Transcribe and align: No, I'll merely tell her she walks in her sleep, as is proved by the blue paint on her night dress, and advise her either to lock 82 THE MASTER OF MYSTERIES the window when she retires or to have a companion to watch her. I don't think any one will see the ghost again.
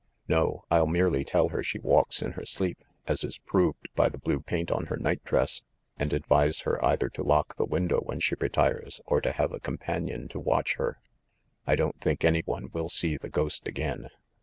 No, 0.27 0.63
I'll 0.71 0.87
merely 0.87 1.23
tell 1.23 1.49
her 1.49 1.61
she 1.61 1.77
walks 1.77 2.23
in 2.23 2.31
her 2.31 2.43
sleep, 2.43 2.83
as 3.05 3.23
is 3.23 3.37
proved 3.37 3.87
by 3.93 4.09
the 4.09 4.17
blue 4.17 4.39
paint 4.39 4.71
on 4.71 4.87
her 4.87 4.97
night 4.97 5.23
dress, 5.23 5.61
and 5.95 6.11
advise 6.11 6.61
her 6.61 6.83
either 6.83 7.07
to 7.09 7.21
lock 7.21 7.53
82 7.55 7.57
THE 7.57 7.63
MASTER 7.63 7.63
OF 7.63 7.69
MYSTERIES 7.69 7.69
the 7.69 7.71
window 7.99 8.07
when 8.07 8.19
she 8.19 8.35
retires 8.39 9.01
or 9.05 9.21
to 9.21 9.31
have 9.33 9.51
a 9.53 9.59
companion 9.59 10.27
to 10.29 10.39
watch 10.39 10.77
her. 10.77 10.97
I 11.67 11.75
don't 11.75 12.01
think 12.01 12.23
any 12.25 12.41
one 12.47 12.69
will 12.73 12.89
see 12.89 13.15
the 13.15 13.29
ghost 13.29 13.67
again. 13.67 14.09